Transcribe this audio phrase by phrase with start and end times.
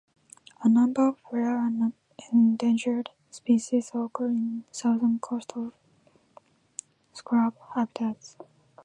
[0.63, 1.93] A number of rare and
[2.33, 5.73] endangered species occur in southern coastal
[7.13, 8.35] scrub habitats.